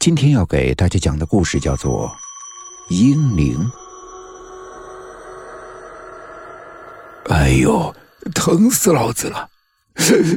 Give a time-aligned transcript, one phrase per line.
[0.00, 2.10] 今天要给大家讲的故事叫做
[2.94, 3.70] 《婴灵》。
[7.30, 7.94] 哎呦，
[8.34, 9.46] 疼死老子了！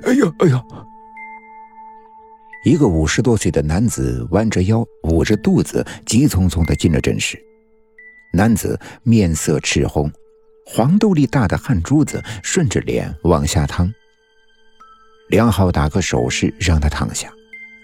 [0.05, 0.61] 哎呦哎呦！
[2.65, 7.41] 一个五十多岁的男子弯着腰，捂着肚子，急匆匆的进了诊室。
[8.33, 10.11] 男子面色赤红，
[10.65, 13.93] 黄豆粒大的汗珠子顺着脸往下淌。
[15.29, 17.31] 梁浩打个手势，让他躺下。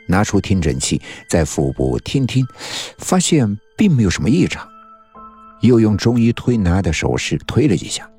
[0.10, 1.00] 拿出听诊器，
[1.30, 2.44] 在腹部听听，
[2.98, 4.68] 发现并没有什么异常，
[5.62, 8.10] 又用中医推拿的手势推了几下，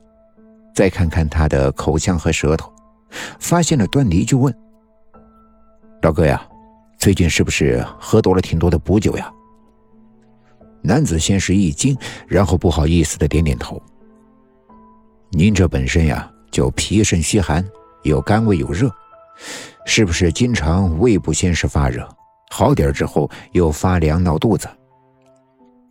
[0.73, 2.73] 再看看他的口腔和舌头，
[3.41, 4.57] 发现了端倪，就问
[6.03, 6.41] ：“老哥呀，
[6.97, 9.29] 最近是不是喝多了挺多的补酒呀？”
[10.83, 13.83] 男子先是一惊，然后不好意思的点点头
[15.31, 17.67] ：“您这本身呀，就脾肾虚寒，
[18.05, 18.89] 有肝胃有热。”
[19.87, 22.09] 是不是经常胃部先是发热，
[22.51, 24.69] 好点之后又发凉闹肚子？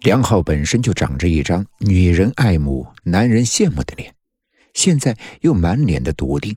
[0.01, 4.13] 梁浩本身就长着一张女人爱慕、男人羡慕的脸，
[4.73, 6.55] 现在又满脸的笃定，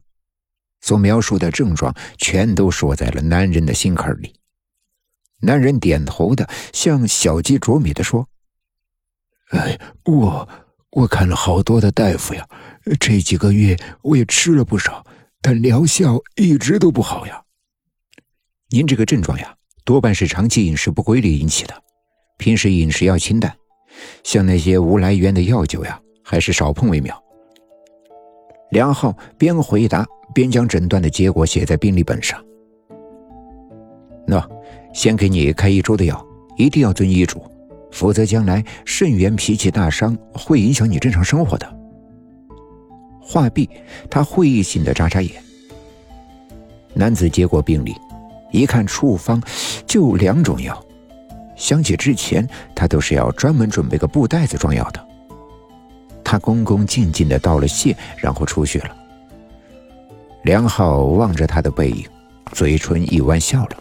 [0.80, 4.34] 所描述的症状全都说在了男人的心坎里。
[5.40, 8.28] 男人点头的，像小鸡啄米的说
[9.50, 10.48] ：“哎，我
[10.90, 12.46] 我看了好多的大夫呀，
[13.00, 15.04] 这几个月我也吃了不少。”
[15.42, 17.42] 但疗效一直都不好呀。
[18.70, 19.54] 您这个症状呀，
[19.84, 21.74] 多半是长期饮食不规律引起的，
[22.38, 23.52] 平时饮食要清淡，
[24.22, 27.20] 像那些无来源的药酒呀，还是少碰为妙。
[28.70, 32.42] 梁浩边回答边将诊断的结果写在病历本上。
[34.26, 34.48] 那，
[34.94, 36.24] 先给你开一周的药，
[36.56, 37.42] 一定要遵医嘱，
[37.90, 41.81] 否则将来肾源脾气大伤，会影响你正常生活的。
[43.22, 43.70] 话毕，
[44.10, 45.32] 他会意性的眨眨眼。
[46.94, 47.94] 男子接过病历，
[48.50, 49.42] 一看处方
[49.86, 50.84] 就两种药，
[51.56, 55.02] 想起之前他都是要专门准备个布袋子装药的。
[56.24, 58.96] 他恭恭敬敬的道了谢，然后出去了。
[60.44, 62.04] 梁浩望着他的背影，
[62.52, 63.78] 嘴唇一弯笑了。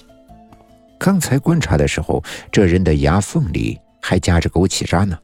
[1.00, 5.18] 刚才观察的时候，这人的牙缝里还夹着枸杞渣呢。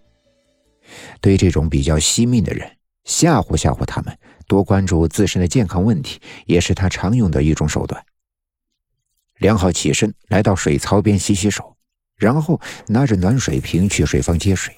[1.22, 2.68] 对这种比较惜命的人。
[3.07, 4.16] 吓唬吓唬他们，
[4.47, 8.06] 多关注自身的健康问题，也是他常用的一种手段。
[9.40, 11.75] 梁浩起身来到水槽边洗洗手，
[12.18, 14.75] 然后拿着暖水瓶去水房接水。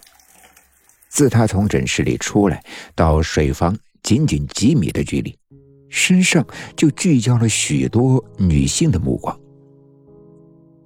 [1.09, 2.63] 自他从诊室里出来
[2.93, 5.35] 到水房仅仅几米的距离，
[5.89, 6.45] 身上
[6.77, 9.37] 就聚焦了许多女性的目光。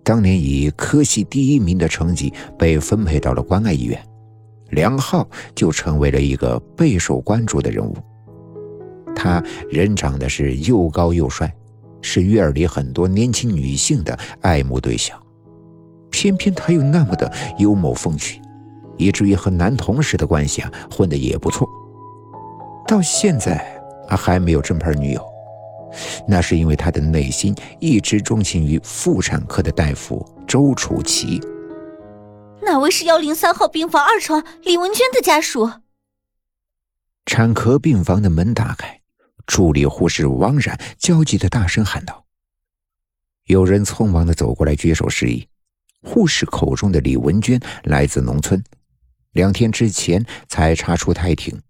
[0.01, 4.01] 当年以科系第一名的成绩被分配到了关爱医院。
[4.73, 7.95] 梁浩就成为了一个备受关注的人物。
[9.15, 11.53] 他人长得是又高又帅，
[12.01, 15.17] 是院里很多年轻女性的爱慕对象。
[16.09, 18.41] 偏偏他又那么的幽默风趣，
[18.97, 21.67] 以至于和男同事的关系啊混得也不错。
[22.87, 23.65] 到现在
[24.07, 25.23] 他还没有正牌女友，
[26.27, 31.39] 那是因为他的内心一直钟情于妇产科的大夫周楚奇。
[32.63, 35.81] 哪位是幺零三号病房二床李文娟的家属？
[37.25, 39.01] 产科病房的门打开，
[39.45, 42.25] 助理护士王冉焦急的大声喊道
[43.47, 45.47] ：“有人匆忙的走过来举手示意。
[46.01, 48.61] 护士口中的李文娟来自农村，
[49.31, 51.61] 两天之前才查出胎停，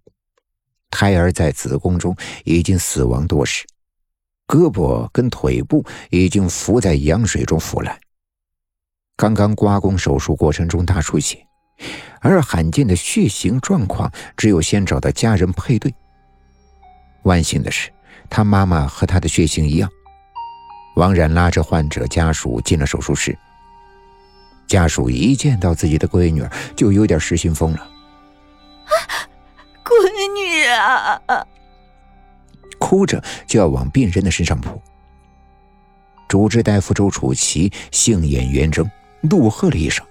[0.90, 3.66] 胎儿在子宫中已经死亡多时，
[4.48, 8.00] 胳膊跟腿部已经浮在羊水中腐烂。”
[9.16, 11.46] 刚刚刮宫手术过程中大出血，
[12.20, 15.94] 而罕见的血型状况只有先找到家人配对。
[17.24, 17.92] 万幸的是，
[18.30, 19.90] 他妈妈和他的血型一样。
[20.96, 23.38] 王冉拉着患者家属进了手术室。
[24.68, 26.44] 家属一见到自己的闺女，
[26.76, 27.80] 就有点失心疯了。
[27.80, 28.92] 啊，
[29.84, 31.46] 闺女啊！
[32.80, 34.82] 哭着就要往病人的身上扑。
[36.28, 38.90] 主治大夫周楚奇杏眼圆睁。
[39.24, 40.06] 怒喝了一声：“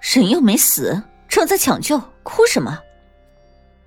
[0.00, 2.78] 人又没死，正在抢救，哭什么？”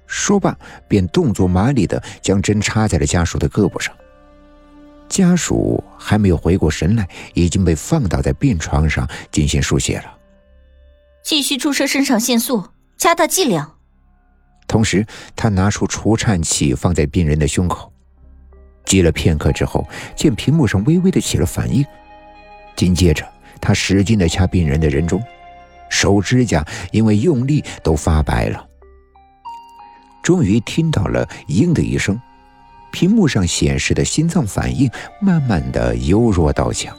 [0.08, 0.56] 说罢，
[0.88, 3.94] 便动作麻利的将针插在了家属的胳膊上。
[5.10, 10.18] 家属还没有回过神来，已经被放倒在病床上进行输血了。
[11.24, 12.64] 继续注射肾上腺素，
[12.98, 13.78] 加大剂量。
[14.68, 15.06] 同时，
[15.36, 17.92] 他拿出除颤器放在病人的胸口，
[18.86, 21.86] 击了片刻之后，见屏幕上微微的起了反应，
[22.76, 23.28] 紧接着。
[23.64, 25.24] 他使劲的掐病人的人中，
[25.90, 28.68] 手指甲因为用力都发白了。
[30.22, 32.20] 终于听到了“嘤”的一声，
[32.92, 36.94] 屏幕上显示的心脏反应慢慢的由弱到强。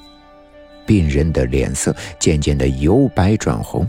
[0.87, 3.87] 病人的脸色渐渐的由白转红。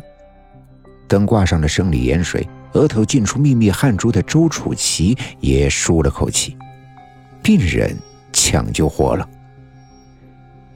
[1.07, 6.57] 等挂上了生理盐水，额头浸出密密汗珠的周楚奇也舒了口气，
[7.41, 7.97] 病人
[8.33, 9.29] 抢救活了。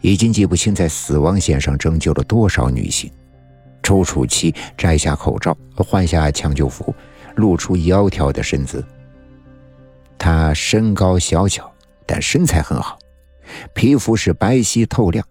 [0.01, 3.11] 已经记不清在死亡线上拯救了多少女性。
[3.81, 6.93] 周楚琪摘下口罩，换下抢救服，
[7.35, 8.85] 露出窈窕的身姿。
[10.17, 11.71] 他身高小巧，
[12.05, 12.99] 但身材很好，
[13.73, 15.25] 皮肤是白皙透亮，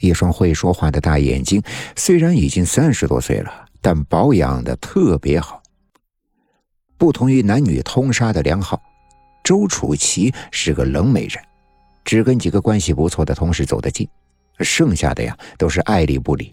[0.00, 1.62] 一双会说话的大眼睛。
[1.96, 5.62] 虽然已经三十多岁了，但保养的特别好。
[6.98, 8.80] 不同于男女通杀的梁浩，
[9.42, 11.42] 周楚琪是个冷美人，
[12.04, 14.08] 只跟几个关系不错的同事走得近，
[14.60, 16.52] 剩下的呀都是爱理不理。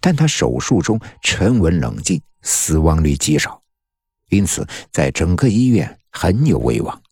[0.00, 3.62] 但他手术中沉稳冷静，死亡率极少，
[4.28, 5.98] 因此在整个医院。
[6.16, 7.02] 很有威望。